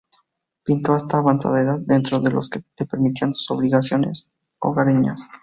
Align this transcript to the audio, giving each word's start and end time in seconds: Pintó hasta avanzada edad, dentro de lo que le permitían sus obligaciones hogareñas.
Pintó 0.63 0.95
hasta 0.95 1.19
avanzada 1.19 1.61
edad, 1.61 1.79
dentro 1.79 2.19
de 2.19 2.31
lo 2.31 2.39
que 2.39 2.63
le 2.75 2.87
permitían 2.87 3.35
sus 3.35 3.51
obligaciones 3.51 4.31
hogareñas. 4.57 5.29